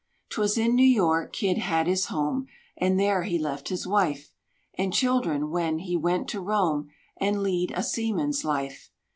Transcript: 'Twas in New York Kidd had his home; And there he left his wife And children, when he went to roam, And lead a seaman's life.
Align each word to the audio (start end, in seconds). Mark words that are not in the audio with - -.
'Twas 0.31 0.57
in 0.57 0.75
New 0.75 0.83
York 0.83 1.31
Kidd 1.31 1.59
had 1.59 1.85
his 1.85 2.05
home; 2.07 2.47
And 2.75 2.99
there 2.99 3.21
he 3.21 3.37
left 3.37 3.69
his 3.69 3.85
wife 3.85 4.31
And 4.73 4.91
children, 4.91 5.51
when 5.51 5.77
he 5.77 5.95
went 5.95 6.27
to 6.29 6.41
roam, 6.41 6.89
And 7.17 7.43
lead 7.43 7.71
a 7.75 7.83
seaman's 7.83 8.43
life. 8.43 8.89